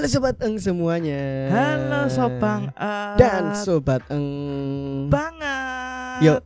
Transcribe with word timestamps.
Halo 0.00 0.08
sobat 0.08 0.40
eng 0.40 0.56
semuanya. 0.56 1.20
Halo 1.52 2.08
Sobang 2.08 2.72
dan 3.20 3.52
sobat 3.52 4.00
eng 4.08 4.24
banget. 5.12 6.24
Yo, 6.24 6.40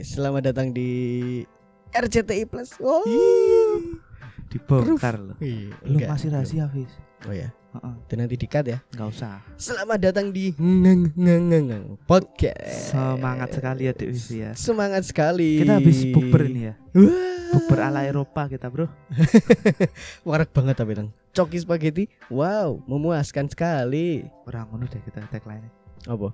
selamat 0.00 0.48
datang 0.48 0.72
di 0.72 0.88
RCTI 1.92 2.48
Plus. 2.48 2.72
Oh. 2.80 3.04
Dibongkar 4.48 5.20
loh. 5.20 5.36
Iya, 5.44 5.76
Lu 5.84 6.00
enggak. 6.00 6.16
masih 6.16 6.32
rahasia, 6.32 6.64
Fis. 6.72 6.96
Oh 7.28 7.36
ya, 7.36 7.52
Heeh, 7.72 7.94
itu 8.04 8.14
nanti 8.20 8.36
dikat 8.36 8.64
ya. 8.68 8.78
enggak 8.92 9.08
usah. 9.16 9.40
Selamat 9.56 9.96
datang 9.96 10.28
di 10.28 10.52
Ngeng 10.60 11.16
Ngeng 11.16 11.44
Ngeng 11.48 11.64
Ngeng 11.72 11.86
Podcast. 12.04 12.92
Semangat 12.92 13.48
sekali 13.56 13.88
ya, 13.88 13.92
Fis 13.96 14.28
ya. 14.28 14.52
Semangat 14.52 15.08
sekali. 15.08 15.64
Kita 15.64 15.80
habis 15.80 16.04
bukber 16.12 16.52
ini 16.52 16.68
ya. 16.68 16.74
Bukber 17.56 17.80
ala 17.80 18.04
Eropa 18.04 18.44
kita, 18.52 18.68
Bro. 18.68 18.92
Warak 20.28 20.52
banget 20.52 20.84
tapi 20.84 20.92
tang. 20.92 21.08
Coki 21.32 21.64
spaghetti. 21.64 22.12
Wow, 22.28 22.84
memuaskan 22.84 23.48
sekali. 23.48 24.28
Orang 24.44 24.68
ngono 24.68 24.84
deh 24.92 25.00
kita 25.00 25.24
tagline. 25.32 25.64
Apa? 26.04 26.28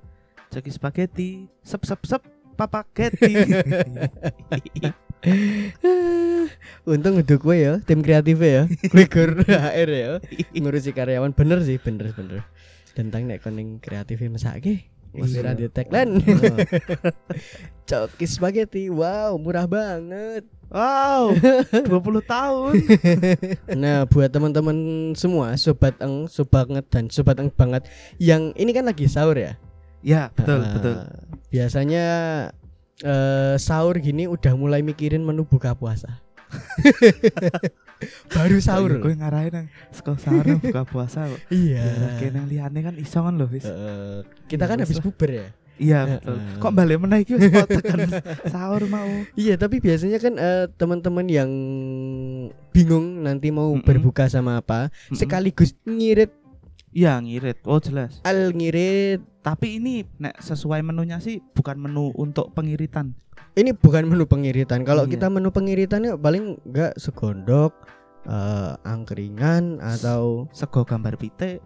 Coki 0.51 0.75
spaghetti, 0.75 1.47
sep 1.62 1.87
sep 1.87 2.03
sep 2.03 2.23
papagetti. 2.59 3.31
Untung 6.89 7.19
ngeduk 7.19 7.43
gue 7.43 7.57
ya, 7.59 7.75
tim 7.83 8.01
kreatif 8.01 8.39
ya. 8.39 8.65
Gue 8.89 9.05
gur 9.05 9.45
HR 9.45 9.89
ya. 10.03 10.11
Ngurusi 10.53 10.91
karyawan 10.91 11.35
bener 11.35 11.61
sih, 11.61 11.77
bener 11.77 12.13
bener. 12.13 12.47
Tentang 12.95 13.27
nek 13.27 13.43
koning 13.43 13.79
kreatif 13.79 14.19
mesake. 14.23 14.89
Wis 15.09 15.33
Iya. 15.33 15.41
ora 15.41 15.51
di 15.53 15.65
tagline. 15.67 16.21
Coki 17.89 18.27
spaghetti. 18.29 18.93
Wow, 18.93 19.41
murah 19.41 19.65
banget. 19.65 20.45
wow, 20.69 21.33
20 21.33 21.89
tahun. 22.23 22.73
Nah, 23.73 24.05
buat 24.05 24.29
teman-teman 24.29 24.77
semua, 25.17 25.57
sobat 25.57 25.97
eng, 25.97 26.29
sobanget 26.29 26.85
dan 26.92 27.09
sobat 27.09 27.41
eng 27.41 27.48
banget 27.48 27.89
yang 28.20 28.53
ini 28.53 28.77
kan 28.77 28.85
lagi 28.85 29.09
sahur 29.09 29.33
ya. 29.33 29.57
Ya, 30.05 30.29
betul, 30.31 30.61
Ah, 30.61 30.73
betul. 30.77 30.95
Biasanya 31.48 32.07
eh, 33.01 33.55
sahur 33.57 33.97
gini 33.99 34.25
udah 34.25 34.55
mulai 34.55 34.81
mikirin 34.81 35.23
menu 35.23 35.43
buka 35.43 35.73
puasa. 35.73 36.21
Baru 38.31 38.57
sahur. 38.59 39.03
Gue 39.03 39.15
ngarahin 39.15 39.53
nang 39.53 39.67
sekolah 39.91 40.19
sahur 40.19 40.45
buka 40.57 40.83
puasa 40.85 41.27
kok. 41.27 41.41
Iya. 41.51 41.83
Ya, 41.83 42.09
kayak 42.17 42.33
nang 42.33 42.47
liyane 42.47 42.81
kan 42.81 42.95
iso 42.97 43.19
kan 43.21 43.35
lho, 43.35 43.47
Fis. 43.47 43.67
Eh, 43.67 44.23
kita 44.47 44.65
Ya, 44.65 44.71
kan 44.71 44.79
habis 44.81 44.97
lah. 44.97 45.05
buber 45.05 45.31
ya. 45.31 45.47
Iya, 45.79 46.01
betul. 46.11 46.37
Kok 46.59 46.73
balik 46.75 46.99
meneh 46.99 47.23
iki 47.23 47.39
wis 47.39 47.55
tekan 47.71 48.11
sahur 48.55 48.83
mau. 48.87 49.07
Iya, 49.35 49.55
tapi 49.55 49.79
biasanya 49.79 50.19
kan 50.19 50.35
eh, 50.35 50.67
teman-teman 50.75 51.27
yang 51.27 51.51
bingung 52.71 53.23
nanti 53.23 53.51
mau 53.51 53.71
Mm-mm. 53.71 53.87
berbuka 53.87 54.27
sama 54.27 54.59
apa, 54.59 54.91
Mm-mm. 54.91 55.19
sekaligus 55.19 55.75
ngirit 55.83 56.35
Iya, 56.91 57.20
ngirit. 57.20 57.61
Oh, 57.64 57.78
jelas. 57.78 58.19
al 58.22 58.50
ngirit. 58.50 59.20
Tapi 59.39 59.77
ini 59.77 60.05
nek 60.19 60.36
sesuai 60.39 60.81
menunya 60.81 61.17
sih 61.19 61.41
bukan 61.53 61.78
menu 61.78 62.12
untuk 62.14 62.53
pengiritan. 62.53 63.12
Ini 63.55 63.72
bukan 63.72 64.05
menu 64.05 64.25
pengiritan. 64.25 64.83
Kalau 64.83 65.05
Iya. 65.05 65.12
kita 65.17 65.27
menu 65.28 65.48
pengiritannya 65.48 66.17
paling 66.17 66.56
enggak 66.64 66.97
segondok, 66.97 67.72
eh, 68.25 68.72
angkringan 68.83 69.78
atau 69.78 70.48
Sego 70.50 70.83
gambar 70.83 71.17
pitik. 71.17 71.61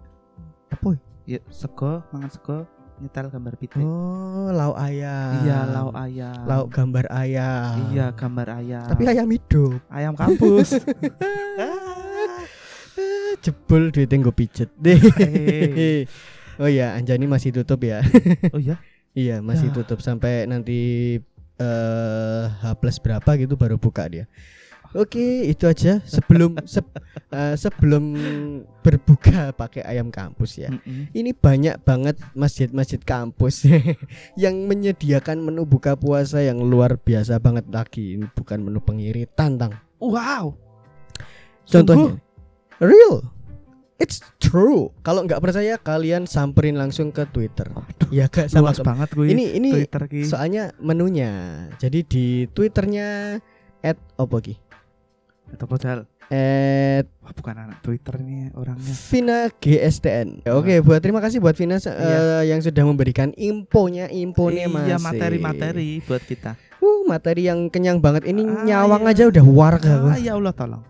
apa? 0.68 0.96
Ya, 1.22 1.38
sego, 1.48 2.02
mangan 2.10 2.30
sego, 2.30 2.58
nyetel 2.98 3.28
gambar 3.28 3.54
pitik. 3.56 3.78
Oh, 3.78 4.50
lauk 4.50 4.74
ayam. 4.74 5.42
Iya, 5.42 5.58
lauk 5.68 5.94
ayam. 5.94 6.42
Lauk 6.44 6.68
gambar 6.70 7.06
ayam. 7.10 7.76
Iya, 7.90 8.06
gambar 8.10 8.48
ayam. 8.52 8.86
Tapi 8.88 9.02
ayam 9.06 9.28
hidup. 9.28 9.78
ayam 9.88 10.14
kampus. 10.14 10.76
Jebol 13.42 13.90
duitnya 13.90 14.22
gue 14.22 14.34
pijet 14.34 14.70
deh. 14.82 14.96
Hei. 14.96 16.06
oh 16.56 16.70
ya, 16.70 16.94
Anjani 16.94 17.26
masih 17.26 17.50
tutup 17.50 17.82
ya. 17.82 18.00
oh 18.54 18.60
iya. 18.62 18.78
iya, 19.12 19.36
masih 19.42 19.68
Ya. 19.68 19.74
tutup 19.82 19.98
sampai 19.98 20.46
nanti 20.46 21.18
eh 21.58 22.44
H 22.48 22.64
plus 22.78 22.96
berapa 22.96 23.30
gitu 23.36 23.58
baru 23.58 23.76
buka 23.76 24.06
dia. 24.06 24.24
Oke, 24.92 25.48
itu 25.48 25.64
aja 25.64 26.04
sebelum 26.04 26.52
seb- 26.68 26.92
eh, 27.32 27.56
sebelum 27.56 28.12
berbuka 28.84 29.56
pakai 29.56 29.80
ayam 29.82 30.12
kampus 30.12 30.60
ya. 30.60 30.68
Mm-mm. 30.68 31.08
Ini 31.10 31.32
banyak 31.32 31.80
banget 31.80 32.20
masjid-masjid 32.36 33.00
kampus 33.00 33.64
yang 34.36 34.68
menyediakan 34.68 35.40
menu 35.40 35.64
buka 35.64 35.96
puasa 35.96 36.44
yang 36.44 36.60
luar 36.60 37.00
biasa 37.00 37.40
banget 37.40 37.72
lagi. 37.72 38.20
Ini 38.20 38.28
bukan 38.36 38.60
menu 38.60 38.84
pengiritan, 38.84 39.56
Tang. 39.56 39.72
Wow. 39.96 40.60
Contohnya, 41.64 42.20
real, 42.82 43.22
it's 43.96 44.18
true. 44.36 44.90
Kalau 45.00 45.22
nggak 45.22 45.38
percaya, 45.38 45.78
kalian 45.78 46.26
samperin 46.26 46.74
langsung 46.74 47.08
ke 47.08 47.22
Twitter. 47.30 47.70
Ya 48.10 48.26
gak 48.26 48.50
sama 48.50 48.74
Luas 48.74 48.82
banget 48.82 49.08
gue. 49.14 49.30
Ini 49.30 49.56
ini 49.56 49.70
Twitter 49.72 50.02
ki. 50.04 50.26
soalnya 50.26 50.74
menunya. 50.76 51.64
Jadi 51.78 52.02
di 52.02 52.24
Twitternya 52.50 53.38
at 53.80 53.96
apa 54.18 54.36
ki? 54.38 54.54
Atau 55.52 55.64
padahal 55.64 56.04
At 56.32 57.04
wah 57.20 57.32
bukan 57.36 57.52
anak 57.60 57.84
Twitter 57.84 58.16
nih 58.16 58.56
orangnya. 58.56 58.88
Vina 58.88 59.52
GSTN. 59.52 60.48
Oke, 60.48 60.80
buat 60.80 61.04
terima 61.04 61.20
kasih 61.20 61.44
buat 61.44 61.52
Vina 61.52 61.76
eh, 61.76 61.84
Iya. 61.84 62.48
yang 62.48 62.60
sudah 62.64 62.88
memberikan 62.88 63.36
infonya, 63.36 64.08
infonya 64.08 64.64
Iya, 64.64 64.96
masih. 64.96 65.04
materi-materi 65.04 66.00
buat 66.08 66.24
kita. 66.24 66.56
Uh, 66.80 67.04
materi 67.04 67.52
yang 67.52 67.68
kenyang 67.68 68.00
banget. 68.00 68.24
Ini 68.24 68.48
Ah, 68.48 68.64
nyawang 68.64 69.04
iya. 69.04 69.12
aja 69.12 69.22
udah 69.28 69.44
warak 69.44 69.84
aku. 69.84 70.08
Ah, 70.08 70.16
ya 70.16 70.32
Allah 70.40 70.54
tolong. 70.56 70.82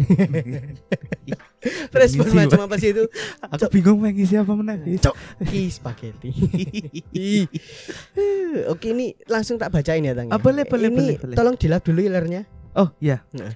Respon 1.92 2.24
Ngisi, 2.24 2.36
macam 2.36 2.60
apa 2.64 2.74
sih 2.80 2.90
itu? 2.96 3.04
Aku 3.44 3.68
bingung 3.68 4.00
mau 4.00 4.08
ngisi 4.08 4.34
apa 4.40 4.52
meneh. 4.56 4.80
Fis. 4.80 5.00
Cok, 5.04 5.14
spaghetti. 5.68 6.30
Oke, 8.72 8.86
ini 8.96 9.12
langsung 9.28 9.60
tak 9.60 9.70
bacain 9.70 10.00
ya, 10.00 10.16
Tang. 10.16 10.28
ya. 10.28 10.34
Ah, 10.34 10.40
boleh, 10.40 10.64
boleh, 10.64 10.88
ini 10.88 10.96
boleh, 10.96 11.16
boleh. 11.20 11.36
Tolong 11.36 11.56
dilap 11.60 11.84
dulu 11.84 12.00
ilernya. 12.00 12.48
Oh, 12.74 12.88
iya. 13.02 13.20
Oh, 13.36 13.52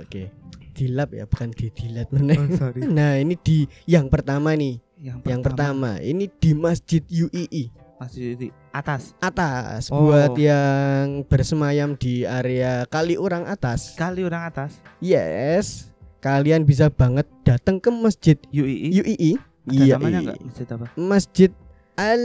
Oke. 0.00 0.32
Dilap 0.76 1.12
ya, 1.12 1.24
bukan 1.28 1.52
didilat 1.52 2.08
meneh. 2.12 2.36
Oh, 2.36 2.48
sorry. 2.56 2.80
Nah, 2.96 3.20
ini 3.20 3.36
di 3.36 3.68
yang 3.88 4.08
pertama 4.08 4.56
nih. 4.56 4.80
Yang 4.96 5.18
Yang 5.28 5.40
pertama, 5.44 6.00
ini 6.00 6.24
di 6.40 6.50
Masjid 6.56 7.04
UII 7.04 7.85
masih 7.96 8.36
di 8.36 8.48
atas. 8.70 9.16
atas 9.18 9.88
Oh. 9.88 10.06
buat 10.06 10.36
yang 10.36 11.24
bersemayam 11.24 11.94
di 11.94 12.22
area 12.22 12.84
Kaliurang 12.86 13.44
atas. 13.44 13.94
Kali 13.94 14.20
orang 14.20 14.46
atas. 14.46 14.76
Yes. 14.98 15.88
Kalian 16.18 16.62
bisa 16.62 16.88
banget 16.88 17.24
datang 17.42 17.78
ke 17.78 17.88
Masjid 17.88 18.36
UII. 18.46 18.90
UII. 18.94 19.32
Ada 19.66 19.72
Iya, 19.74 19.94
namanya 19.96 20.10
iya. 20.12 20.20
enggak? 20.22 20.38
Masjid 20.42 20.66
apa? 20.68 20.86
Masjid 20.94 21.50
Al 21.96 22.22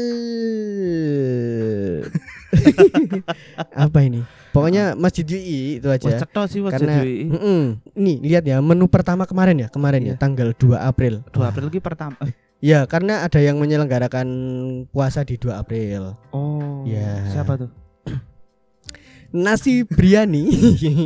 apa 3.88 4.00
ini? 4.02 4.22
Pokoknya 4.52 4.94
Masjid 4.94 5.24
UI 5.24 5.80
itu 5.80 5.88
aja. 5.88 6.12
cetho 6.18 6.44
sih 6.46 6.60
Masjid 6.60 6.84
Karena 6.84 7.00
UII. 7.02 7.24
Mm-mm. 7.26 7.62
nih 7.96 8.18
lihat 8.22 8.44
ya 8.44 8.60
menu 8.60 8.86
pertama 8.86 9.24
kemarin 9.24 9.56
ya, 9.58 9.68
kemarin 9.72 10.04
ya 10.04 10.14
Iya. 10.14 10.20
tanggal 10.20 10.52
2 10.52 10.76
April. 10.76 11.24
2 11.31 11.40
April 11.42 11.66
lagi 11.72 11.80
pertama. 11.80 12.20
Eh, 12.20 12.36
Ya, 12.62 12.86
karena 12.86 13.26
ada 13.26 13.42
yang 13.42 13.58
menyelenggarakan 13.58 14.28
puasa 14.94 15.26
di 15.26 15.34
2 15.34 15.50
April. 15.50 16.14
Oh. 16.30 16.86
Ya. 16.86 17.26
Siapa 17.34 17.58
tuh? 17.58 17.74
Nasi 19.34 19.82
biryani. 19.82 20.46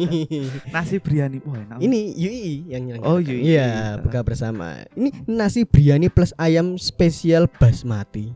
Nasi 0.76 1.00
biryani. 1.00 1.40
Wah, 1.48 1.62
enak. 1.62 1.78
ini 1.80 2.12
UI 2.20 2.76
yang 2.76 2.84
menyelenggarakan. 2.84 3.16
Oh, 3.16 3.24
UI. 3.24 3.56
Iya, 3.56 4.04
buka 4.04 4.20
bersama. 4.26 4.84
Ini 5.00 5.14
nasi 5.30 5.64
biryani 5.64 6.12
plus 6.12 6.36
ayam 6.36 6.76
spesial 6.76 7.48
basmati. 7.48 8.36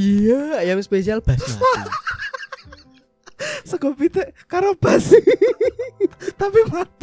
Iya, 0.00 0.64
ayam 0.64 0.80
spesial 0.80 1.20
basmati. 1.20 1.92
sego 3.68 3.92
pitik 3.92 4.32
karo 4.48 4.72
basi. 4.72 5.20
Tapi 6.40 6.60
mati. 6.72 6.99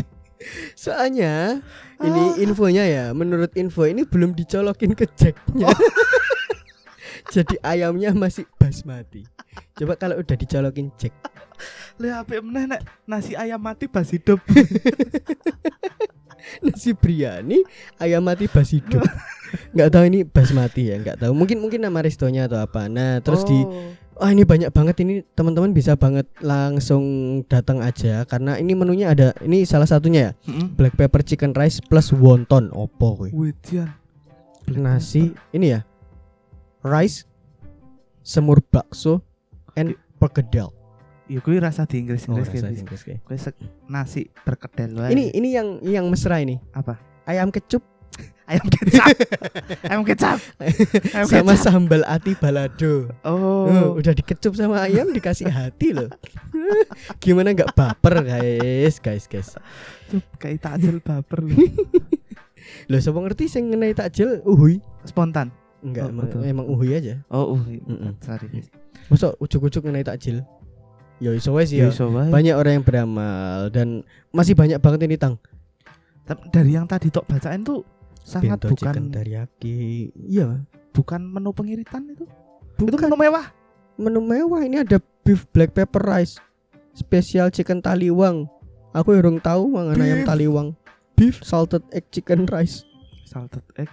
Soalnya 0.77 1.61
Ah. 1.97 2.05
ini 2.05 2.45
infonya 2.45 2.85
ya, 2.85 3.05
menurut 3.09 3.49
info 3.57 3.89
ini 3.89 4.05
belum 4.05 4.37
dicolokin 4.37 4.93
ke 4.93 5.09
jacknya. 5.17 5.73
Oh. 5.73 5.77
Jadi 7.33 7.59
ayamnya 7.59 8.13
masih 8.13 8.45
basmati. 8.55 9.25
Coba 9.75 9.97
kalau 9.97 10.21
udah 10.21 10.37
dicolokin 10.37 10.93
jack. 10.95 11.11
Le 11.97 12.13
apik 12.13 12.45
meneh 12.45 12.69
nek 12.69 12.81
nasi 13.09 13.33
ayam 13.33 13.57
mati 13.57 13.89
bas 13.89 14.13
hidup. 14.13 14.37
Nasi 16.63 16.95
biryani 16.95 17.59
ayam 17.99 18.23
mati 18.23 18.47
bas 18.47 18.71
hidup. 18.71 19.03
Nggak 19.75 19.89
tahu 19.91 20.03
ini 20.07 20.19
basmati 20.23 20.91
ya, 20.91 20.95
nggak 20.99 21.23
tahu. 21.23 21.31
Mungkin 21.35 21.59
mungkin 21.59 21.79
nama 21.83 21.99
restonya 22.03 22.47
atau 22.51 22.59
apa. 22.59 22.87
Nah, 22.91 23.23
terus 23.23 23.47
di 23.47 23.55
Oh. 24.17 24.25
Oh 24.25 24.29
ini 24.29 24.41
banyak 24.41 24.69
banget 24.69 24.95
ini 24.99 25.21
teman-teman 25.31 25.71
bisa 25.71 25.93
banget 25.93 26.25
langsung 26.39 27.03
datang 27.45 27.79
aja 27.79 28.25
karena 28.25 28.57
ini 28.57 28.73
menunya 28.73 29.09
ada 29.09 29.37
ini 29.39 29.61
salah 29.61 29.85
satunya 29.85 30.19
ya 30.19 30.31
Heeh. 30.45 30.67
black 30.73 30.93
pepper 30.93 31.21
chicken 31.21 31.53
rice 31.53 31.77
plus 31.79 32.09
wonton 32.09 32.69
opo 32.69 33.13
kuwi 33.15 33.31
Widian. 33.31 33.93
nasi 34.67 35.31
ini 35.49 35.71
ya 35.71 35.85
rice 36.81 37.29
semur 38.19 38.59
bakso 38.59 39.21
and 39.73 39.93
perkedel 40.17 40.73
Ya 41.27 41.37
kuwi 41.37 41.59
rasa 41.59 41.83
di 41.83 41.99
Inggris 41.99 42.23
Oh, 42.25 42.33
Inggris 42.33 42.47
rasa 42.49 42.71
gitu. 42.71 42.81
Inggris 42.81 43.01
kayak. 43.03 43.19
Sek- 43.35 43.59
nasi 43.85 44.31
berkedel 44.41 44.95
wae. 44.95 45.11
Ini 45.11 45.35
ini 45.35 45.49
yang 45.51 45.67
yang 45.83 46.05
mesra 46.07 46.39
ini. 46.39 46.55
apa? 46.71 46.95
Ayam 47.27 47.51
kecup 47.51 47.83
Ayam 48.47 48.63
kecap. 48.71 49.11
Ayam 49.91 50.03
kecap. 50.07 50.39
Ayam 51.11 51.27
sama 51.27 51.51
kecap. 51.51 51.63
sambal 51.67 52.01
ati 52.07 52.31
balado. 52.39 53.11
Oh. 53.27 53.67
Oh, 53.67 53.87
udah 53.99 54.15
dikecup 54.15 54.55
sama 54.55 54.87
ayam 54.87 55.11
dikasih 55.11 55.51
hati 55.51 55.91
loh. 55.91 56.07
Gimana 57.23 57.51
nggak 57.51 57.75
baper 57.75 58.23
guys, 58.23 59.03
guys, 59.03 59.27
guys. 59.27 59.51
Tuh, 60.07 60.23
kayak 60.39 60.63
takjil 60.63 61.03
baper. 61.03 61.43
Loh, 62.87 62.99
siapa 63.03 63.19
ngerti 63.19 63.51
sing 63.51 63.67
ngenai 63.67 63.91
takjil 63.91 64.39
uhui? 64.47 64.79
Spontan. 65.03 65.51
Enggak, 65.83 66.07
Oh, 66.07 66.11
emang, 66.15 66.23
betul. 66.25 66.39
emang 66.47 66.65
uhui 66.71 66.89
aja. 66.95 67.19
Oh, 67.27 67.59
uh, 67.59 67.61
Mm-mm. 67.67 68.15
sorry. 68.23 68.63
Masa 69.11 69.35
ujuk-ujuk 69.37 69.83
ngenai 69.83 70.07
takjil? 70.07 70.39
Ya 71.19 71.35
iso 71.35 71.51
wae 71.51 71.67
sih 71.67 71.83
ya. 71.83 71.91
Ya. 71.91 72.07
Banyak 72.31 72.55
orang 72.55 72.79
yang 72.79 72.85
beramal 72.87 73.67
dan 73.75 74.07
masih 74.31 74.55
banyak 74.55 74.79
banget 74.79 75.03
ini 75.03 75.19
tang. 75.19 75.35
Tapi 76.23 76.47
dari 76.47 76.75
yang 76.75 76.87
tadi 76.87 77.11
tok 77.11 77.27
bacain 77.27 77.63
tuh 77.63 77.83
sangat 78.27 78.59
Bento 78.59 78.75
bukan 78.75 78.91
chicken 78.91 79.05
teriyaki. 79.07 80.11
Iya, 80.19 80.67
bukan 80.91 81.23
menu 81.23 81.55
pengiritan 81.55 82.11
itu. 82.11 82.27
Itu 82.75 82.91
bukan 82.91 83.07
menu 83.07 83.15
mewah. 83.15 83.47
menu 83.97 84.21
mewah 84.21 84.61
ini 84.61 84.83
ada 84.85 85.01
beef 85.25 85.49
black 85.49 85.73
pepper 85.73 86.03
rice, 86.03 86.37
spesial 86.93 87.49
chicken 87.49 87.81
taliwang. 87.81 88.45
Aku 88.93 89.15
urung 89.15 89.41
tahu 89.41 89.73
mangan 89.73 89.97
ayam 89.97 90.21
Beef. 90.21 90.29
taliwang. 90.29 90.67
Beef 91.17 91.41
salted 91.41 91.81
egg 91.89 92.05
chicken 92.13 92.45
rice. 92.45 92.85
Salted 93.25 93.65
egg, 93.73 93.89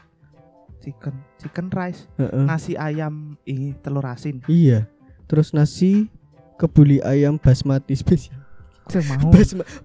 chicken, 0.85 1.25
chicken 1.41 1.73
rice, 1.73 2.05
Heeh. 2.21 2.45
nasi 2.45 2.77
ayam 2.77 3.41
ini 3.49 3.73
telur 3.81 4.05
asin. 4.05 4.45
Iya. 4.45 4.85
Terus 5.25 5.57
nasi 5.57 6.13
kebuli 6.61 7.01
ayam 7.01 7.41
basmati 7.41 7.97
spesial. 8.05 8.44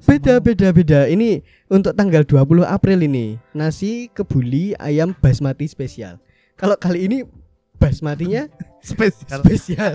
Beda 0.04 0.44
beda 0.44 0.68
beda. 0.75 1.00
Ini 1.07 1.40
untuk 1.72 1.96
tanggal 1.96 2.28
20 2.28 2.68
April 2.68 3.00
ini. 3.06 3.40
Nasi 3.56 4.12
kebuli 4.12 4.75
ayam 4.75 5.16
basmati 5.16 5.66
spesial. 5.72 6.19
Kalau 6.60 6.75
kali 6.75 7.07
ini 7.07 7.18
basmatinya 7.80 8.51
spesial. 8.84 9.40
spesial. 9.40 9.94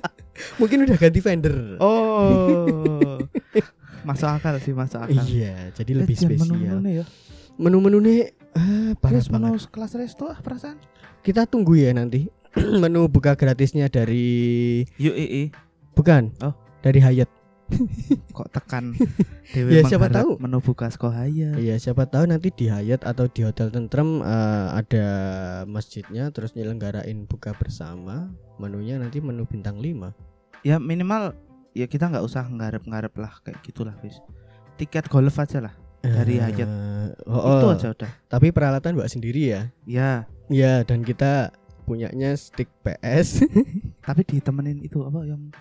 Mungkin 0.60 0.84
udah 0.84 0.96
ganti 1.00 1.20
vendor. 1.24 1.80
Oh. 1.80 3.16
masuk 4.08 4.28
akal 4.28 4.60
sih, 4.60 4.76
masuk 4.76 5.00
akal. 5.00 5.24
Iya, 5.24 5.72
jadi 5.72 5.92
lebih 6.04 6.12
Eh, 6.12 6.20
jangan 6.20 6.36
spesial. 6.44 6.78
Menu-menu 7.56 7.98
ya. 8.02 8.04
Nih 8.04 8.20
ah, 8.52 8.92
parah 9.00 9.22
Terus 9.22 9.28
menu 9.32 9.56
banget. 9.56 9.70
kelas 9.72 9.92
resto 9.96 10.24
ah 10.28 10.38
perasaan. 10.42 10.76
Kita 11.24 11.48
tunggu 11.48 11.80
ya 11.80 11.96
nanti. 11.96 12.28
Menu 12.82 13.08
buka 13.10 13.34
gratisnya 13.34 13.88
dari 13.88 14.84
UEE 15.00 15.50
bukan. 15.96 16.30
Oh. 16.44 16.54
Dari 16.84 17.00
Hayat. 17.00 17.30
Kok 18.36 18.48
tekan 18.52 18.94
dewe 19.54 19.70
Ya, 19.74 19.82
siapa 19.86 20.10
tahu. 20.10 20.40
menu 20.40 20.58
buka 20.60 20.90
sekolah 20.90 21.26
Iya, 21.28 21.76
siapa 21.78 22.08
tahu 22.08 22.28
nanti 22.28 22.50
di 22.54 22.66
Hayat 22.70 23.04
atau 23.06 23.28
di 23.30 23.44
Hotel 23.44 23.70
Tentrem 23.70 24.20
eh, 24.22 24.66
ada 24.74 25.06
masjidnya 25.64 26.30
terus 26.34 26.52
nyelenggarain 26.58 27.26
buka 27.28 27.54
bersama. 27.56 28.30
Menunya 28.58 28.98
nanti 28.98 29.18
menu 29.18 29.44
bintang 29.46 29.78
5. 29.78 30.64
Ya 30.64 30.80
minimal 30.80 31.36
ya 31.76 31.86
kita 31.90 32.08
nggak 32.08 32.24
usah 32.24 32.46
ngarep-ngarep 32.48 33.14
lah 33.18 33.32
kayak 33.44 33.60
gitulah 33.62 33.94
wis. 34.00 34.18
Tiket 34.80 35.06
golf 35.06 35.38
aja 35.38 35.62
lah. 35.62 35.74
Dari 36.04 36.36
Hayat. 36.36 36.68
Oh, 37.24 37.40
Itu 37.60 37.66
oh. 37.68 37.72
aja 37.72 37.88
udah. 37.94 38.12
Tapi 38.28 38.52
peralatan 38.52 38.98
buat 38.98 39.08
sendiri 39.08 39.56
ya. 39.56 39.62
Ya, 39.88 40.28
Iya, 40.52 40.84
dan 40.84 41.00
kita 41.00 41.48
punyanya 41.84 42.32
stick 42.34 42.68
PS 42.80 43.44
tapi 44.04 44.24
ditemenin 44.24 44.80
itu 44.80 45.04
apa 45.04 45.20
yang 45.24 45.52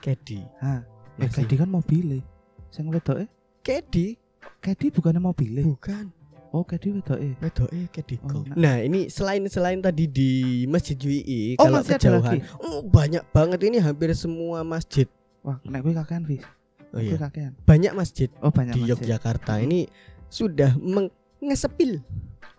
ha, 0.63 0.83
eh. 1.19 1.29
Kedi 1.29 1.55
kan 1.59 1.69
mobil 1.69 2.21
Sing 2.69 2.89
wedoke 2.89 3.29
Caddy 3.61 4.17
Kedi 4.59 4.91
bukannya 4.91 5.21
mobil 5.23 5.63
bukan. 5.63 6.11
Oh, 6.53 6.61
Kedi 6.61 6.93
wedoke. 6.93 7.33
Wedoke 7.41 7.89
Caddy 7.89 8.15
Oh, 8.29 8.45
nah. 8.45 8.55
Nah, 8.55 8.75
ini 8.79 9.09
selain 9.09 9.41
selain 9.49 9.81
tadi 9.81 10.05
di 10.05 10.31
Masjid 10.69 10.93
UI 10.95 11.57
Oh, 11.57 11.65
kalau 11.65 11.81
masih 11.81 11.95
ada 11.95 11.97
kejauhan. 11.97 12.21
lagi. 12.21 12.39
Oh, 12.61 12.79
banyak 12.85 13.23
banget 13.33 13.59
ini 13.65 13.77
hampir 13.81 14.13
semua 14.13 14.61
masjid. 14.61 15.09
Wah, 15.41 15.57
nek 15.65 15.81
kowe 15.81 15.91
kakean 15.91 16.23
wis. 16.29 16.45
Oh 16.93 17.01
iya. 17.01 17.17
kakean. 17.17 17.57
Banyak 17.65 17.93
masjid 17.97 18.29
Oh, 18.37 18.53
banyak 18.53 18.77
di 18.77 18.85
masjid. 18.85 18.93
Yogyakarta 19.01 19.57
ini 19.59 19.89
sudah 20.29 20.77
mengesepil 20.77 22.05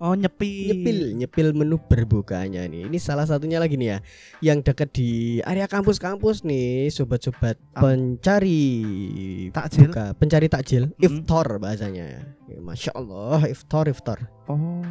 Oh, 0.04 0.12
nyepi. 0.12 0.68
nyepil 0.68 0.98
nyepil 1.16 1.48
menu 1.52 1.80
berbukanya 1.80 2.60
nih 2.62 2.84
ini 2.84 2.98
salah 2.98 3.24
satunya 3.24 3.56
lagi 3.56 3.74
nih 3.74 3.88
ya 3.88 3.98
yang 4.44 4.60
dekat 4.60 4.92
di 4.92 5.08
area 5.40 5.64
kampus-kampus 5.64 6.44
nih 6.44 6.88
sobat-sobat 6.88 7.56
pencari 7.72 8.60
Takjil. 9.48 9.88
buka 9.88 10.12
pencari 10.12 10.46
takjil 10.46 10.92
Mm-mm. 10.92 11.24
iftar 11.24 11.56
bahasanya 11.56 12.20
Ya, 12.44 12.60
masya 12.60 12.92
Allah 12.92 13.48
iftar 13.48 13.88
iftar 13.88 14.18
Oh. 14.44 14.84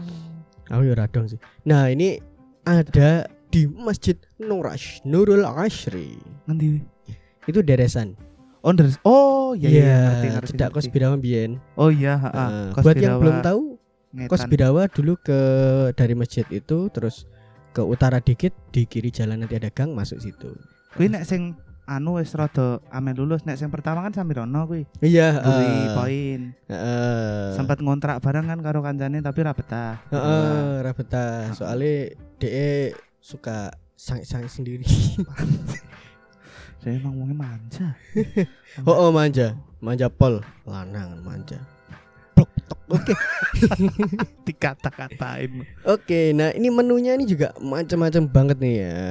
aku 0.66 0.82
ya 0.84 0.98
radong 0.98 1.28
sih 1.28 1.38
nah 1.62 1.86
ini 1.86 2.18
ada 2.64 3.30
di 3.48 3.68
Masjid 3.68 4.18
Nurash 4.40 4.98
Nurul 5.04 5.46
Ashri 5.46 6.18
Ngendi? 6.46 6.82
itu 7.46 7.62
deresan 7.62 8.18
Oh, 8.60 8.72
deres- 8.72 8.96
oh 9.04 9.52
iya 9.54 9.68
iya, 9.68 9.78
Iya, 9.78 10.00
ngerti, 10.02 10.28
ngerti, 10.32 10.50
cedak 10.50 10.70
ngerti. 10.72 10.78
kos 10.80 10.88
Birawa 10.90 11.18
Bien 11.18 11.52
Oh 11.76 11.92
iya, 11.92 12.16
Kos 12.72 12.82
buat 12.82 12.96
yang 12.96 13.20
belum 13.20 13.44
tahu 13.44 13.73
Ngetan. 14.14 14.30
Kos 14.30 14.46
Birawa 14.46 14.86
dulu 14.86 15.18
ke 15.18 15.40
dari 15.98 16.14
masjid 16.14 16.46
itu 16.54 16.88
terus 16.94 17.26
ke 17.74 17.82
utara 17.82 18.22
dikit 18.22 18.54
di 18.70 18.86
kiri 18.86 19.10
jalan 19.10 19.42
nanti 19.42 19.58
ada 19.58 19.74
gang 19.74 19.98
masuk 19.98 20.22
situ. 20.22 20.54
Kuwi 20.94 21.10
nek 21.10 21.26
sing 21.26 21.58
anu 21.90 22.22
wis 22.22 22.38
rada 22.38 22.78
amel 22.94 23.26
lulus 23.26 23.44
nek 23.44 23.58
sing 23.58 23.74
pertama 23.74 24.06
kan 24.06 24.14
sambil 24.14 24.46
ono 24.46 24.70
kuwi. 24.70 24.86
Iya, 25.02 25.42
Buri 25.42 25.66
eh, 25.66 25.86
poin. 25.98 26.42
heeh. 26.70 27.58
Sempat 27.58 27.82
ngontrak 27.82 28.22
bareng 28.22 28.46
kan 28.46 28.62
karo 28.62 28.86
kancane 28.86 29.18
tapi 29.26 29.40
ra 29.42 29.58
betah. 29.58 29.98
Heeh, 30.14 30.86
ra 30.86 30.92
betah. 30.94 31.50
Soalnya 31.58 32.14
DE 32.38 32.94
suka 33.18 33.74
sang-sang 33.98 34.46
sendiri. 34.46 34.86
Saya 36.84 37.00
emang 37.00 37.16
wongnya 37.16 37.38
manja. 37.40 37.88
oh, 38.90 39.08
oh, 39.08 39.10
manja. 39.16 39.56
Manja 39.80 40.12
pol, 40.12 40.44
lanang 40.68 41.24
manja. 41.24 41.56
Oke. 42.90 43.14
Dikata-katain. 44.48 45.64
Oke, 45.86 46.36
nah 46.36 46.52
ini 46.52 46.68
menunya 46.68 47.16
ini 47.16 47.24
juga 47.24 47.56
macam-macam 47.60 48.24
banget 48.28 48.58
nih 48.60 48.76
ya. 48.84 49.02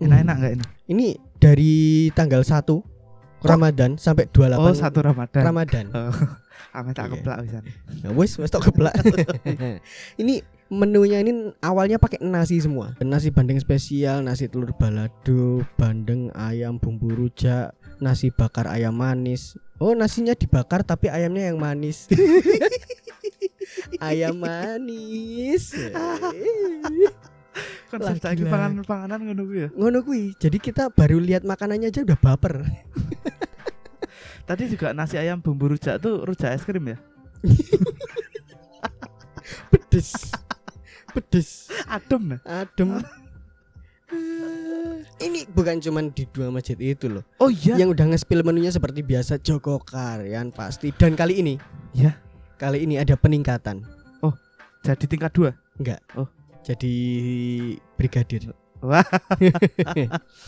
Enak-enak 0.00 0.34
enggak 0.36 0.52
ini? 0.56 0.64
Ini 0.88 1.06
dari 1.38 1.74
tanggal 2.12 2.42
1 2.42 2.66
Ramadan 3.40 3.96
sampai 3.96 4.28
28 4.28 4.60
Oh, 4.60 4.74
satu 4.76 5.00
Ramadan. 5.00 5.42
Ramadan. 5.42 5.84
Oh, 5.94 6.12
Ame 6.76 6.92
tak 6.92 7.08
Iya. 7.08 7.12
keplak 7.18 7.36
pisan. 7.42 7.64
Nah, 8.04 8.10
wes 8.14 8.36
wes 8.36 8.52
tok 8.52 8.68
keblak. 8.68 8.94
ini 10.22 10.38
menunya 10.70 11.18
ini 11.18 11.50
awalnya 11.58 11.98
pakai 11.98 12.22
nasi 12.22 12.60
semua. 12.62 12.94
Nasi 13.02 13.32
bandeng 13.32 13.58
spesial, 13.58 14.22
nasi 14.22 14.46
telur 14.46 14.70
balado, 14.76 15.64
bandeng 15.74 16.30
ayam 16.36 16.78
bumbu 16.78 17.10
rujak, 17.10 17.74
nasi 18.00 18.32
bakar 18.32 18.66
ayam 18.66 18.96
manis. 18.96 19.56
Oh, 19.80 19.96
nasinya 19.96 20.36
dibakar 20.36 20.84
tapi 20.84 21.08
ayamnya 21.08 21.52
yang 21.52 21.58
manis. 21.60 22.08
ayam 24.08 24.40
manis. 24.40 25.72
Konsep 27.90 28.22
gila. 28.38 28.50
panganan-panganan 28.54 29.18
ngono 29.26 29.42
kuwi 29.44 29.60
ya. 29.66 29.68
Ngono 29.74 29.98
kuwi. 30.06 30.22
Jadi 30.38 30.58
kita 30.62 30.94
baru 30.94 31.18
lihat 31.18 31.42
makanannya 31.42 31.90
aja 31.90 32.06
udah 32.06 32.18
baper. 32.18 32.62
Tadi 34.48 34.62
juga 34.70 34.94
nasi 34.94 35.18
ayam 35.18 35.42
bumbu 35.42 35.74
rujak 35.74 35.98
tuh 35.98 36.22
rujak 36.22 36.54
es 36.54 36.62
krim 36.62 36.94
ya. 36.94 36.98
Pedes. 39.70 40.30
Pedes. 41.10 41.66
Adem 41.90 42.36
nah. 42.36 42.40
Adem. 42.46 43.02
Bukan 45.60 45.76
cuman 45.78 46.08
di 46.08 46.24
dua 46.26 46.48
masjid 46.48 46.74
itu 46.74 47.06
loh. 47.06 47.20
Oh 47.36 47.48
iya. 47.48 47.76
yang 47.76 47.90
udah 47.90 48.08
nge-spill 48.08 48.40
menunya 48.40 48.68
seperti 48.68 49.00
biasa 49.00 49.36
Joko 49.38 49.76
Karyan 49.78 50.48
pasti 50.50 50.88
dan 50.90 51.12
kali 51.12 51.36
ini 51.36 51.54
Ya. 51.92 52.16
kali 52.56 52.80
ini 52.80 52.96
ada 52.96 53.14
peningkatan 53.14 53.84
Jadi 54.80 55.04
tingkat 55.06 55.28
dua. 55.30 55.52
enggak 55.76 56.00
Oh. 56.14 56.24
jadi 56.60 56.92
brigadir 57.94 58.48
Wah. 58.80 59.04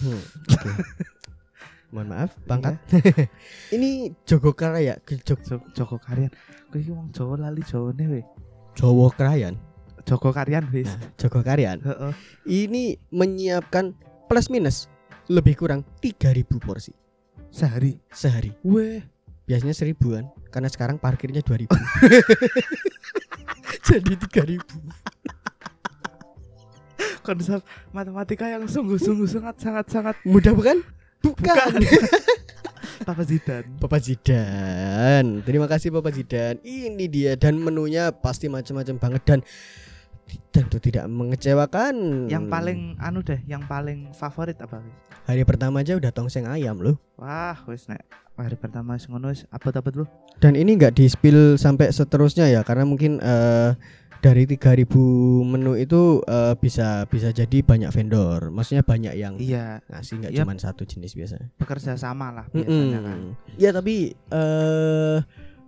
Hmm, 0.00 0.20
mohon 1.92 2.08
maaf 2.08 2.32
pangkat 2.42 2.80
ini 3.70 4.16
Joko 4.24 4.50
Karya 4.50 4.96
Jok- 5.04 5.44
Jo- 5.44 5.68
Joko 5.74 5.96
Karyan. 5.98 6.32
Iki 6.70 6.88
wong 6.88 7.12
Jawa 7.12 7.36
lali 7.38 7.60
Jawane 7.60 8.04
we. 8.08 8.20
Jowo 8.72 9.12
Karyan 9.12 9.60
Joko 10.02 10.32
Karyan 10.32 10.64
wis. 10.70 10.88
nah, 10.88 10.96
Joko 11.14 11.40
Karyan 11.40 11.84
ini 12.42 12.96
menyiapkan 13.08 13.92
plus 14.26 14.48
minus 14.48 14.88
lebih 15.30 15.54
kurang 15.54 15.86
3000 16.02 16.58
porsi 16.58 16.90
Sehari. 17.52 18.00
sehari 18.10 18.50
Weh. 18.64 19.04
biasanya 19.44 19.76
seribuan 19.76 20.24
karena 20.48 20.72
sekarang 20.72 20.96
parkirnya 20.96 21.44
2000 21.44 21.68
jadi 23.86 24.12
3000 24.16 24.58
Konsep 27.22 27.62
matematika 27.94 28.50
yang 28.50 28.66
sungguh-sungguh 28.66 29.30
sangat 29.30 29.54
sangat 29.62 29.86
sangat 29.86 30.18
mudah 30.26 30.50
bukan 30.58 30.82
bukan, 31.22 31.78
Papa 33.06 33.22
Zidan. 33.26 33.64
Bapak 33.82 34.00
Zidan. 34.02 35.42
Terima 35.42 35.66
kasih 35.66 35.90
Bapak 35.90 36.14
Zidan. 36.14 36.62
Ini 36.62 37.04
dia 37.10 37.32
dan 37.34 37.58
menunya 37.58 38.14
pasti 38.14 38.46
macam-macam 38.46 38.96
banget 38.98 39.22
dan 39.26 39.40
tentu 40.50 40.76
tidak 40.76 41.08
mengecewakan. 41.08 42.26
Yang 42.28 42.44
paling 42.48 42.80
anu 42.98 43.20
deh, 43.20 43.40
yang 43.44 43.62
paling 43.64 44.12
favorit 44.12 44.56
apa 44.58 44.80
hari 45.22 45.46
pertama 45.46 45.78
aja 45.78 45.94
udah 45.94 46.10
tongseng 46.10 46.50
ayam 46.50 46.82
loh. 46.82 46.98
Wah, 47.14 47.54
wis 47.66 47.86
nek 47.86 48.02
hari 48.34 48.58
pertama 48.58 48.98
wis 48.98 49.06
ngono 49.06 49.30
wis 49.30 49.46
abot-abot 49.48 49.94
bro. 49.94 50.06
Dan 50.42 50.58
ini 50.58 50.74
nggak 50.74 50.98
di 50.98 51.06
spill 51.06 51.54
sampai 51.54 51.94
seterusnya 51.94 52.50
ya 52.50 52.66
karena 52.66 52.82
mungkin 52.82 53.22
eh, 53.22 53.70
dari 54.18 54.46
3000 54.46 54.86
menu 55.46 55.78
itu 55.78 56.18
eh, 56.26 56.54
bisa 56.58 57.06
bisa 57.06 57.30
jadi 57.30 57.62
banyak 57.62 57.94
vendor. 57.94 58.50
Maksudnya 58.50 58.82
banyak 58.82 59.14
yang 59.14 59.34
Iya, 59.38 59.78
ngasih 59.86 60.26
nggak 60.26 60.32
Yap. 60.34 60.42
cuma 60.42 60.54
satu 60.58 60.82
jenis 60.82 61.14
biasanya. 61.14 61.46
bekerja 61.54 61.94
sama 61.94 62.34
lah 62.34 62.46
biasanya 62.50 63.00
kan. 63.02 63.18
Mm-mm. 63.30 63.58
Ya 63.62 63.70
tapi 63.70 64.14
eh 64.14 65.18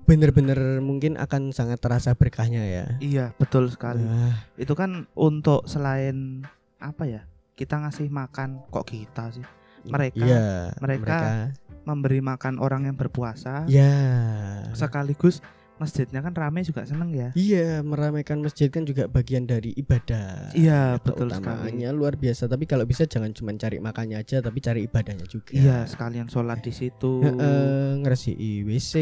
bener-bener 0.04 0.78
mungkin 0.78 1.16
akan 1.16 1.50
sangat 1.50 1.80
terasa 1.80 2.12
berkahnya 2.12 2.62
ya. 2.62 2.86
Iya, 3.00 3.26
betul 3.34 3.68
sekali. 3.68 4.04
Ah, 4.04 4.44
Itu 4.54 4.72
kan 4.72 5.08
untuk 5.12 5.64
selain 5.64 6.44
apa 6.78 7.04
ya? 7.04 7.22
Kita 7.54 7.80
ngasih 7.80 8.08
makan 8.08 8.66
kok 8.68 8.84
kita 8.84 9.30
sih 9.30 9.46
Mereka- 9.84 10.16
iya, 10.16 10.72
mereka- 10.80 11.52
memberi 11.84 12.24
makan 12.24 12.56
orang 12.56 12.88
yang 12.88 12.96
berpuasa 12.96 13.68
ya. 13.68 13.92
sekaligus 14.72 15.44
masjidnya 15.84 16.20
kan 16.20 16.32
rame 16.32 16.64
juga 16.64 16.82
seneng 16.82 17.12
ya. 17.12 17.28
Iya, 17.36 17.84
meramaikan 17.84 18.40
masjid 18.40 18.72
kan 18.72 18.82
juga 18.82 19.04
bagian 19.06 19.44
dari 19.44 19.76
ibadah. 19.76 20.50
Iya, 20.56 20.96
betul 20.98 21.28
sekali. 21.28 21.68
Utamanya 21.68 21.92
luar 21.92 22.16
biasa. 22.16 22.48
Tapi 22.48 22.64
kalau 22.64 22.88
bisa 22.88 23.04
jangan 23.04 23.30
cuma 23.30 23.52
cari 23.54 23.78
makannya 23.78 24.16
aja, 24.18 24.40
tapi 24.40 24.58
cari 24.58 24.88
ibadahnya 24.88 25.28
juga. 25.28 25.52
Iya, 25.52 25.84
sekalian 25.84 26.26
sholat 26.26 26.64
di 26.64 26.72
situ. 26.72 27.20
Heeh, 27.20 28.00
ngeresiki 28.00 28.64
WC, 28.64 28.92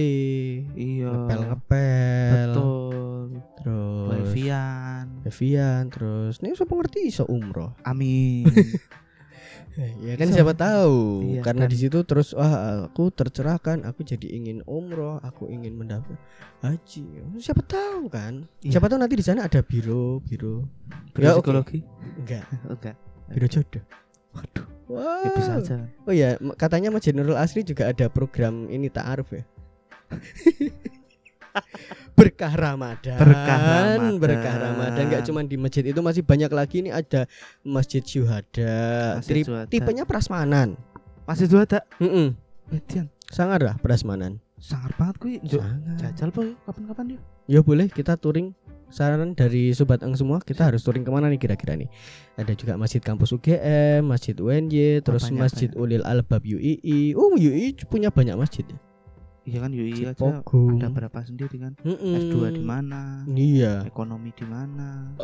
Iya. 0.74 1.10
ngepel 1.14 1.40
ngepel, 1.48 2.50
Betul. 2.50 3.24
terus 3.62 4.08
Wifian. 4.10 5.06
Evian, 5.22 5.82
terus 5.88 6.42
ini 6.42 6.52
siapa 6.52 6.74
ngerti 6.74 6.98
iso 7.06 7.24
umroh. 7.30 7.78
Amin. 7.86 8.42
Ya 9.72 10.14
kan 10.20 10.28
Iso. 10.28 10.36
siapa 10.36 10.52
tahu. 10.52 10.98
Iya, 11.32 11.40
Karena 11.40 11.64
dan- 11.64 11.72
di 11.72 11.78
situ 11.80 11.98
terus 12.04 12.36
wah 12.36 12.84
aku 12.84 13.08
tercerahkan, 13.08 13.88
aku 13.88 14.04
jadi 14.04 14.28
ingin 14.28 14.60
umroh, 14.68 15.16
aku 15.18 15.48
ingin 15.48 15.72
mendapat 15.74 16.20
haji. 16.60 17.24
Siapa 17.40 17.64
tahu 17.64 18.12
kan? 18.12 18.44
Iya. 18.60 18.76
Siapa 18.76 18.86
tahu 18.86 19.00
nanti 19.00 19.16
di 19.16 19.24
sana 19.24 19.48
ada 19.48 19.64
biro, 19.64 20.20
biro. 20.20 20.68
Biro 21.12 21.24
Ya, 21.24 21.32
oke. 21.32 21.48
psikologi? 21.48 21.80
Enggak, 22.20 22.44
Enggak. 22.68 22.96
biro 23.32 23.46
jodoh. 23.48 23.84
Waduh, 24.32 24.66
Wah. 24.88 25.24
ya 25.24 25.28
bisa 25.36 25.52
aja. 25.56 25.76
Oh 26.04 26.12
ya, 26.12 26.36
katanya 26.56 26.88
Masjid 26.88 27.12
Nurul 27.12 27.36
Asri 27.36 27.64
juga 27.64 27.88
ada 27.88 28.08
program 28.08 28.68
ini 28.68 28.88
ta'aruf 28.88 29.32
ya. 29.32 29.44
berkah 32.18 32.52
Ramadan. 32.52 33.18
Berkah 33.18 33.58
Ramadan. 33.58 34.18
Berkah 34.18 34.54
Ramadan. 34.56 35.02
Nggak 35.08 35.22
cuma 35.28 35.40
di 35.44 35.56
masjid 35.56 35.84
itu 35.86 36.00
masih 36.00 36.22
banyak 36.24 36.50
lagi 36.52 36.84
ini 36.84 36.90
ada 36.92 37.28
Masjid 37.62 38.02
Syuhada. 38.02 38.74
Masjid 39.20 39.44
Syuhada. 39.44 39.70
Tipenya 39.70 40.04
prasmanan. 40.04 40.76
Masih 41.24 41.46
dua 41.46 41.64
tak? 41.64 41.86
Mm-mm. 42.02 42.34
Edian. 42.72 43.06
Sangat 43.30 43.60
lah 43.64 43.74
prasmanan. 43.78 44.40
Sangat 44.62 44.94
banget 44.94 45.42
Sangat. 45.48 45.98
Jajal 45.98 46.28
po 46.30 46.46
kapan-kapan 46.68 47.18
yuk. 47.18 47.20
Ya 47.50 47.60
boleh 47.60 47.90
kita 47.90 48.14
touring 48.14 48.54
saran 48.92 49.32
dari 49.32 49.72
sobat 49.72 50.04
ang 50.04 50.12
semua 50.12 50.38
kita 50.44 50.68
harus 50.68 50.84
touring 50.84 51.00
ke 51.00 51.08
mana 51.08 51.32
nih 51.32 51.40
kira-kira 51.40 51.72
nih 51.80 51.88
ada 52.36 52.52
juga 52.52 52.76
masjid 52.76 53.00
kampus 53.00 53.32
UGM 53.32 54.04
masjid 54.04 54.36
UNY 54.36 55.00
terus 55.00 55.32
banyak, 55.32 55.40
masjid 55.40 55.70
Ulil 55.72 56.04
Albab 56.04 56.44
UII 56.44 57.16
oh 57.16 57.32
UII 57.32 57.72
punya 57.88 58.12
banyak 58.12 58.36
masjid 58.36 58.68
ya 58.68 58.76
Iya 59.42 59.58
kan 59.58 59.70
UI 59.74 60.06
aja 60.06 60.14
Cipogum. 60.14 60.78
ada 60.78 60.88
berapa 60.90 61.18
sendiri 61.26 61.56
kan? 61.58 61.72
Mm-mm. 61.82 62.14
S2 62.14 62.36
di 62.54 62.62
mana? 62.62 63.26
iya 63.34 63.82
Ekonomi 63.82 64.30
di 64.30 64.46
mana? 64.46 65.18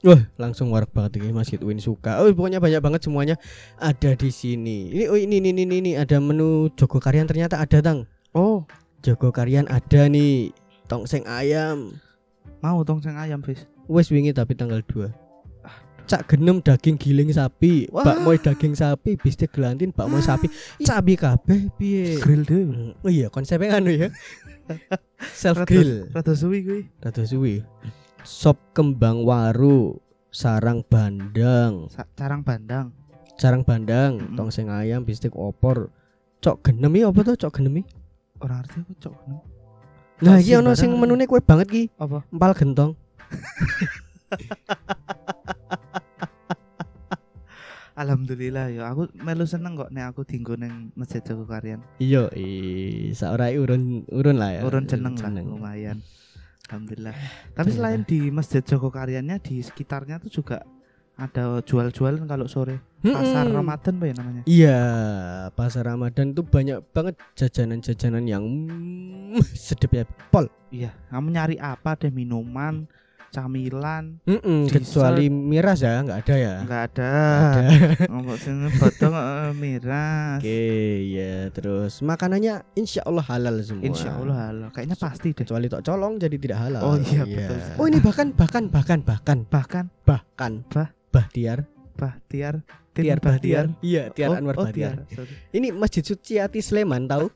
Wah, 0.00 0.16
langsung 0.40 0.72
warak 0.72 0.96
banget 0.96 1.20
ini 1.20 1.28
Masjid 1.28 1.60
Win 1.60 1.76
suka. 1.76 2.24
Oh, 2.24 2.32
pokoknya 2.32 2.56
banyak 2.56 2.80
banget 2.80 3.04
semuanya 3.04 3.36
ada 3.76 4.16
di 4.16 4.32
sini. 4.32 4.88
Ini 4.96 5.12
oh 5.12 5.20
ini 5.20 5.44
ini 5.44 5.52
ini, 5.52 5.64
ini 5.68 5.92
ada 5.92 6.16
menu 6.16 6.72
Jogo 6.72 6.96
Karyan 6.96 7.28
ternyata 7.28 7.60
ada, 7.60 7.84
Tang. 7.84 8.08
Oh, 8.32 8.64
Jogo 9.04 9.28
Karyan 9.28 9.68
ada 9.68 10.08
nih. 10.08 10.56
Tongseng 10.88 11.28
ayam. 11.28 12.00
mau 12.64 12.80
tongseng 12.80 13.20
ayam, 13.20 13.44
Fis. 13.44 13.68
Wes 13.92 14.08
wingi 14.08 14.32
tapi 14.32 14.56
tanggal 14.56 14.80
2. 14.88 15.29
Cak 16.10 16.26
genem 16.26 16.58
daging 16.58 16.96
giling 16.96 17.30
sapi, 17.30 17.86
Wah. 17.86 18.02
bakmoy 18.02 18.36
daging 18.36 18.74
sapi, 18.74 19.14
bistik 19.14 19.50
gelantin, 19.50 19.88
bakmoy 19.88 20.18
sapi, 20.18 20.50
sapi 20.80 21.14
kabeh 21.14 21.70
piye? 21.72 22.18
Grill 22.18 22.42
deh. 22.42 22.66
Hmm, 22.66 22.90
Oh 22.98 23.08
iya, 23.08 23.28
konsepnya 23.28 23.72
anu 23.72 23.88
ya. 23.88 24.08
Self 25.32 25.62
grill. 25.62 26.10
Rada 26.10 26.32
suwi 26.32 26.60
kuwi. 26.60 26.80
Rada 26.98 27.22
suwi. 27.22 27.62
Sop 28.20 28.58
kembang 28.72 29.22
waru, 29.22 29.96
sarang 30.28 30.82
bandang, 30.82 31.86
Sa- 31.88 32.04
Carang 32.12 32.42
bandang. 32.42 32.90
sarang 33.36 33.62
bandang, 33.62 34.18
Mm-mm. 34.18 34.34
tongseng 34.34 34.66
ayam, 34.66 35.00
bistik 35.00 35.30
opor. 35.32 35.88
Cok 36.40 36.60
genemi 36.60 37.00
apa 37.00 37.22
tuh 37.22 37.34
cok 37.38 37.52
genemi? 37.54 37.80
Orang 38.36 38.60
arti 38.60 38.76
aku 38.78 38.92
cok. 38.98 39.14
no. 39.24 39.36
Nah, 40.20 40.36
iki 40.36 40.52
ono 40.52 40.74
sing 40.74 40.90
menune 40.92 41.24
kue 41.24 41.38
banget 41.38 41.66
ki, 41.66 41.82
Apa? 41.96 42.20
empal 42.26 42.52
gentong. 42.52 42.92
Alhamdulillah 48.00 48.72
ya. 48.72 48.88
Aku 48.88 49.12
melu 49.20 49.44
seneng 49.44 49.76
kok 49.76 49.92
nek 49.92 50.16
aku 50.16 50.24
dinggo 50.24 50.56
ning 50.56 50.88
Masjid 50.96 51.20
Joko 51.20 51.44
Karyan. 51.44 51.84
Iya, 52.00 52.32
i 52.32 52.48
saorai 53.12 53.60
urun 53.60 54.08
urun 54.08 54.40
lah 54.40 54.56
ya. 54.56 54.60
Urun 54.64 54.88
jeneng 54.88 55.20
lah 55.20 55.28
lumayan. 55.44 56.00
Alhamdulillah. 56.72 57.12
Tapi 57.52 57.68
selain 57.76 58.00
di 58.08 58.32
Masjid 58.32 58.64
Joko 58.64 58.88
Karyannya 58.88 59.36
di 59.44 59.60
sekitarnya 59.60 60.16
tuh 60.16 60.32
juga 60.32 60.64
ada 61.20 61.60
jual-jualan 61.60 62.24
kalau 62.24 62.48
sore. 62.48 62.80
Pasar 63.04 63.44
Mm-mm. 63.48 63.56
Ramadan 63.60 63.94
apa 64.00 64.04
ya 64.08 64.14
namanya? 64.16 64.42
Iya, 64.48 64.80
pasar 65.52 65.84
Ramadan 65.84 66.32
tuh 66.32 66.44
banyak 66.48 66.80
banget 66.96 67.20
jajanan-jajanan 67.36 68.24
yang 68.24 68.44
mm, 68.44 69.44
sedep 69.52 69.92
ya. 69.92 70.04
Pol. 70.32 70.48
Iya, 70.72 70.96
kamu 71.12 71.28
nyari 71.36 71.56
apa 71.60 71.96
deh 72.00 72.08
minuman, 72.08 72.88
camilan, 73.30 74.18
Mm-mm, 74.26 74.66
Dessert. 74.66 74.82
kecuali 74.82 75.30
miras 75.30 75.78
ya, 75.80 76.02
nggak 76.02 76.18
ada 76.26 76.34
ya. 76.34 76.54
enggak 76.66 76.82
ada. 76.90 77.12
Ada. 77.14 77.68
Ngomong 78.10 78.38
sini 78.38 78.68
bodong 78.76 79.14
eh, 79.14 79.50
miras. 79.54 80.38
Oke, 80.42 80.62
ya 81.14 81.34
terus 81.54 82.02
makanannya 82.02 82.66
insya 82.74 83.06
Allah 83.06 83.24
halal 83.26 83.62
semua. 83.62 83.86
Insya 83.86 84.18
Allah 84.18 84.36
halal. 84.50 84.68
Kayaknya 84.74 84.96
pasti 84.98 85.30
deh. 85.30 85.46
Kecuali 85.46 85.66
tok 85.70 85.82
colong 85.86 86.18
jadi 86.18 86.36
tidak 86.36 86.58
halal. 86.58 86.82
Oh 86.82 86.96
iya, 86.98 87.22
betul 87.22 87.58
sekali. 87.62 87.78
Oh 87.78 87.86
ini 87.86 87.98
bahkan 88.02 88.28
bahkan 88.34 88.64
bahkan 88.66 88.98
bahkan 89.06 89.38
Bahkan 89.50 89.84
bahkan 90.04 90.52
Bah? 90.70 90.88
Bahtiar, 91.10 91.66
Bahtiar, 91.98 92.62
Tiar 92.94 93.18
Bahtiar. 93.18 93.66
Iya, 93.82 94.10
Tiar 94.14 94.30
Oh, 94.30 94.38
Anwar 94.38 94.54
oh, 94.58 94.64
Bahtiar. 94.66 95.06
Tiar. 95.06 95.26
Ini 95.50 95.74
Masjid 95.74 96.02
Suciati 96.06 96.62
Sleman 96.62 97.06
tahu? 97.10 97.30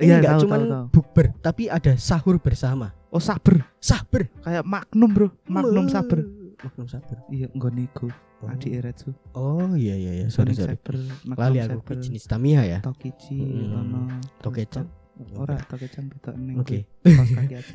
Iya, 0.00 0.16
Ini 0.16 0.18
nggak 0.18 0.32
tahu, 0.32 0.42
cuman 0.42 0.58
tahu, 0.58 0.70
tahu. 0.70 0.84
bukber, 0.90 1.26
tapi 1.38 1.62
ada 1.68 1.92
sahur 1.94 2.36
bersama. 2.36 2.96
Oh 3.08 3.20
saber, 3.20 3.68
Saber. 3.76 4.32
kayak 4.40 4.64
Magnum 4.64 5.10
bro, 5.10 5.28
Magnum 5.44 5.84
Me- 5.84 5.92
saber. 5.92 6.24
Magnum 6.56 6.86
saber. 6.86 7.16
Iya, 7.28 7.46
nggoniku. 7.50 8.08
Oh. 8.40 8.48
Adi 8.48 8.72
Eretsu. 8.72 9.12
Oh 9.34 9.76
iya 9.76 9.92
iya 9.92 10.12
iya, 10.16 10.26
sorry 10.28 10.56
sorry. 10.56 10.72
Saber, 10.72 10.96
Lali 11.28 11.60
aku 11.60 11.84
saber, 11.84 11.96
jenis 12.00 12.24
Tamiya 12.24 12.62
ya. 12.64 12.78
Tokichi, 12.80 13.36
Hmm, 13.36 13.76
ono 13.76 14.00
Tokecang. 14.40 14.88
Ora, 15.36 15.60
Tokecang 15.60 16.08
betok 16.08 16.32
ning. 16.34 16.56
Oke. 16.56 16.88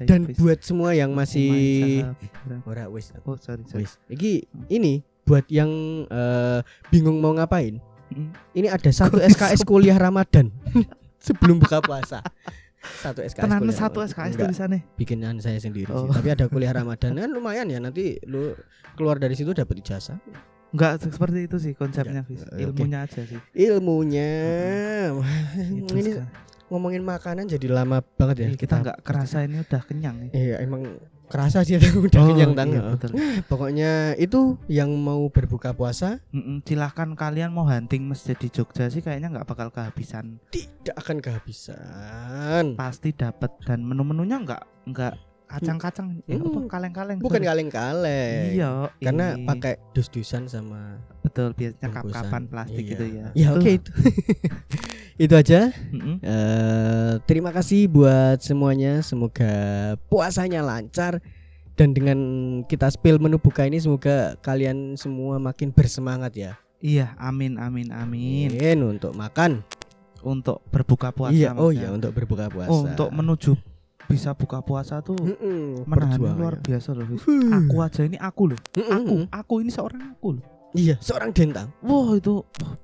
Dan 0.01 0.25
buat 0.33 0.65
semua 0.65 0.97
yang 0.97 1.13
masih 1.13 2.01
ora 2.65 2.89
wis 2.89 3.13
Oh 3.21 3.37
sorry 3.37 3.61
sorry. 3.63 3.85
wis. 3.85 4.01
Iki 4.07 4.49
ini 4.67 5.05
buat 5.21 5.45
yang 5.47 5.69
eh, 6.03 6.59
bingung 6.89 7.21
mau 7.21 7.29
ngapain. 7.31 7.77
Mm. 8.07 8.33
Ini 8.55 8.67
ada 8.69 8.89
satu 8.89 9.17
SKS 9.17 9.61
kuliah 9.61 9.93
Ramadan 9.95 10.49
sebelum 11.25 11.57
buka 11.57 11.81
puasa. 11.81 12.21
Satu 13.01 13.25
SKS. 13.25 13.41
Tenan 13.41 13.65
kuliah 13.65 13.73
satu. 13.73 13.99
SKS 14.05 14.37
Enggak, 14.37 14.45
tulisannya. 14.53 14.79
bikinan 14.93 15.41
saya 15.41 15.57
sendiri 15.57 15.89
sih. 15.89 16.05
Oh. 16.05 16.13
Tapi 16.13 16.29
ada 16.29 16.45
kuliah 16.45 16.69
Ramadan 16.69 17.17
kan 17.17 17.29
lumayan 17.33 17.65
ya 17.65 17.81
nanti 17.81 18.21
lu 18.29 18.53
keluar 18.93 19.17
dari 19.17 19.33
situ 19.33 19.57
dapat 19.57 19.81
ijazah. 19.81 20.21
Enggak 20.69 21.01
seperti 21.01 21.49
itu 21.49 21.57
sih 21.57 21.73
konsepnya. 21.73 22.21
Fis. 22.29 22.45
Ilmunya 22.61 23.09
aja 23.09 23.25
sih. 23.25 23.39
Ilmunya. 23.57 24.31
Itu 25.81 25.93
ini. 25.97 26.11
Ngomongin 26.67 27.01
makanan 27.01 27.45
jadi 27.45 27.67
lama 27.69 28.01
banget 28.15 28.35
ya. 28.37 28.47
Iya, 28.47 28.57
kita 28.57 28.75
nggak 28.79 28.97
kerasa 29.01 29.41
ini 29.41 29.61
udah 29.61 29.81
kenyang 29.81 30.15
nih. 30.17 30.29
Iya 30.31 30.55
emang 30.61 30.97
kerasa 31.25 31.61
sih 31.61 31.77
udah 32.05 32.21
kenyang 32.23 32.53
tang. 32.53 32.69
iya, 32.69 32.81
betul. 32.87 33.11
Pokoknya 33.49 33.91
itu 34.15 34.57
yang 34.67 34.89
mau 34.91 35.25
berbuka 35.27 35.71
puasa 35.71 36.21
Mm-mm, 36.29 36.61
silahkan 36.61 37.13
kalian 37.13 37.49
mau 37.49 37.65
hunting 37.65 38.05
masjid 38.05 38.33
di 38.33 38.47
Jogja 38.47 38.87
sih 38.87 38.99
kayaknya 38.99 39.29
nggak 39.31 39.47
bakal 39.47 39.69
kehabisan. 39.69 40.37
tidak 40.49 40.93
akan 40.95 41.17
kehabisan. 41.19 42.65
Pasti 42.75 43.09
dapat 43.11 43.53
dan 43.61 43.81
menu-menunya 43.81 44.37
nggak 44.39 44.61
nggak 44.87 45.13
kacang-kacang 45.45 46.25
eh, 46.25 46.35
apa 46.35 46.49
Hmm. 46.51 46.65
kaleng-kaleng 46.67 47.17
Bukan 47.19 47.37
kaleng-kaleng. 47.39 48.49
iya 48.51 48.89
Karena 48.99 49.37
pakai 49.39 49.77
dus-dusan 49.93 50.45
sama 50.45 50.97
betul 51.35 51.51
biasanya 51.53 51.89
kap-kapan 51.91 52.41
plastik 52.47 52.79
Iya. 52.79 52.89
gitu 52.89 53.05
ya 53.05 53.25
Ya 53.35 53.47
oke 53.51 53.69
itu. 53.75 53.91
itu 55.17 55.33
aja. 55.33 55.59
Mm-mm. 55.89 56.15
Eh, 56.17 57.13
terima 57.23 57.51
kasih 57.51 57.87
buat 57.87 58.39
semuanya. 58.39 58.99
Semoga 59.01 59.51
puasanya 60.07 60.59
lancar 60.59 61.19
dan 61.75 61.91
dengan 61.91 62.19
kita 62.63 62.87
spill 62.87 63.15
menu 63.17 63.35
buka 63.35 63.63
ini 63.63 63.75
semoga 63.77 64.39
kalian 64.39 64.95
semua 64.95 65.35
makin 65.37 65.69
bersemangat 65.69 66.31
ya. 66.33 66.53
iya 66.77 67.11
amin 67.17 67.55
amin 67.55 67.89
amin 67.89 68.47
Amin 68.53 68.79
untuk 68.89 69.11
makan. 69.11 69.59
untuk 70.21 70.63
berbuka 70.69 71.11
puasa 71.11 71.33
iya, 71.33 71.51
oh 71.51 71.67
maksudnya. 71.67 71.75
iya 71.77 71.87
untuk 71.91 72.11
berbuka 72.13 72.45
puasa. 72.47 72.69
Oh, 72.69 72.81
untuk 72.81 73.09
menuju 73.09 73.51
bisa 74.05 74.31
buka 74.31 74.61
puasa 74.61 74.97
tuh 74.99 75.17
Mm-mm, 75.17 75.83
menahannya 75.83 76.15
perjuangan. 76.15 76.37
luar 76.37 76.55
biasa 76.59 76.89
loh 76.93 77.07
aku 77.51 77.75
aja 77.79 78.01
ini 78.01 78.15
aku 78.15 78.41
loh 78.47 78.59
Mm-mm. 78.71 78.93
aku 78.93 79.13
aku 79.29 79.53
ini 79.59 79.69
seorang 79.69 80.01
aku 80.09 80.27
loh 80.37 80.43
Iya, 80.75 80.95
seorang 80.99 81.31
dentang. 81.31 81.71
Wah 81.79 82.19
itu 82.19 82.43
wah, 82.43 82.75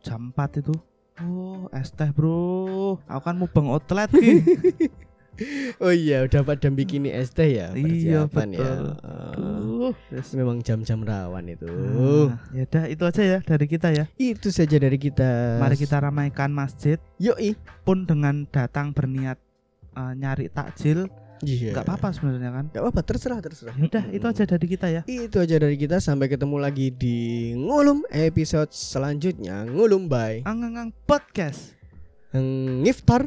jam 0.00 0.30
4 0.30 0.62
itu. 0.62 0.74
Oh, 1.20 1.68
es 1.74 1.92
teh, 1.92 2.08
Bro. 2.14 3.02
Aku 3.04 3.22
kan 3.22 3.36
mau 3.36 3.50
bang 3.50 3.68
outlet 3.68 4.10
ki. 4.10 4.32
Oh 5.80 5.88
iya, 5.88 6.28
udah 6.28 6.44
pada 6.44 6.68
bikini 6.68 7.08
es 7.08 7.32
teh 7.32 7.56
ya. 7.56 7.72
Iya, 7.72 8.28
ya. 8.28 8.30
betul. 8.30 8.94
Eh, 9.00 9.08
Aduh. 9.32 9.90
Yes. 10.12 10.36
memang 10.36 10.60
jam-jam 10.60 11.02
rawan 11.02 11.48
itu. 11.48 11.66
Nah, 11.66 12.38
ya 12.52 12.62
udah 12.68 12.84
itu 12.86 13.02
aja 13.08 13.22
ya 13.24 13.38
dari 13.40 13.66
kita 13.66 13.90
ya. 13.96 14.04
Itu 14.20 14.52
saja 14.52 14.76
dari 14.76 15.00
kita. 15.00 15.56
Mari 15.58 15.80
kita 15.80 15.98
ramaikan 16.04 16.52
masjid 16.52 17.00
Yoi. 17.16 17.56
pun 17.82 18.04
dengan 18.04 18.44
datang 18.52 18.92
berniat 18.92 19.40
uh, 19.96 20.12
nyari 20.12 20.52
takjil 20.52 21.08
Iya. 21.42 21.74
Gak 21.74 21.84
apa-apa 21.90 22.14
sebenarnya 22.14 22.50
kan. 22.54 22.64
Gak 22.70 22.82
apa-apa, 22.86 23.00
terserah 23.02 23.42
terserah. 23.42 23.74
Udah, 23.74 24.04
itu 24.14 24.22
aja 24.22 24.44
dari 24.46 24.66
kita 24.70 24.86
ya. 24.86 25.02
Itu 25.10 25.42
aja 25.42 25.58
dari 25.58 25.74
kita 25.74 25.98
sampai 25.98 26.30
ketemu 26.30 26.56
lagi 26.62 26.94
di 26.94 27.50
Ngulum 27.58 28.06
episode 28.14 28.70
selanjutnya. 28.70 29.66
Ngulum 29.66 30.06
bye 30.06 30.46
angang 30.46 30.78
ang 30.78 30.90
Podcast. 31.04 31.74
Ngiftar. 32.32 33.26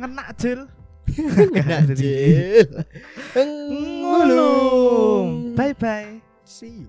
Ngenak 0.00 0.34
jil. 0.40 0.64
Ngenak 1.54 1.92
jil. 1.94 2.68
Ngulum. 4.02 5.52
Bye 5.52 5.76
bye. 5.76 6.18
See 6.48 6.88